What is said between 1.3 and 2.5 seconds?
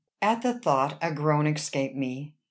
escaped me.